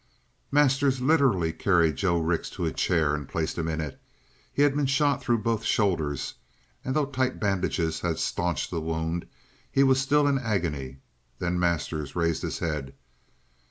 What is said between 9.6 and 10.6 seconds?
he was still in